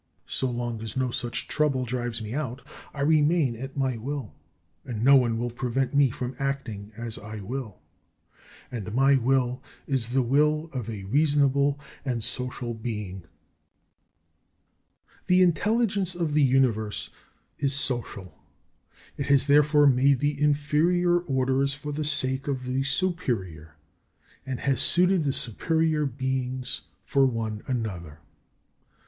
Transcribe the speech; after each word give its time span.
So 0.25 0.49
long 0.49 0.81
as 0.81 0.97
no 0.97 1.11
such 1.11 1.47
trouble 1.47 1.85
drives 1.85 2.23
me 2.23 2.33
out, 2.33 2.63
I 2.91 3.01
remain 3.01 3.55
at 3.55 3.77
my 3.77 3.97
will, 3.97 4.33
and 4.83 5.03
no 5.03 5.15
one 5.15 5.37
will 5.37 5.51
prevent 5.51 5.93
me 5.93 6.09
from 6.09 6.35
acting 6.39 6.91
as 6.97 7.19
I 7.19 7.39
will. 7.41 7.77
And 8.71 8.95
my 8.95 9.15
will 9.17 9.61
is 9.85 10.09
the 10.13 10.23
will 10.23 10.71
of 10.73 10.89
a 10.89 11.03
reasonable 11.03 11.79
and 12.03 12.23
social 12.23 12.73
being. 12.73 13.19
30. 13.19 13.27
The 15.27 15.41
intelligence 15.43 16.15
of 16.15 16.33
the 16.33 16.41
Universe 16.41 17.11
is 17.59 17.75
social. 17.75 18.39
It 19.17 19.27
has 19.27 19.45
therefore 19.45 19.85
made 19.85 20.17
the 20.17 20.41
inferior 20.41 21.19
orders 21.19 21.75
for 21.75 21.91
the 21.91 22.03
sake 22.05 22.47
of 22.47 22.63
the 22.63 22.81
superior; 22.81 23.75
and 24.47 24.61
has 24.61 24.81
suited 24.81 25.25
the 25.25 25.31
superior 25.33 26.07
beings 26.07 26.81
for 27.03 27.27
one 27.27 27.61
another. 27.67 28.17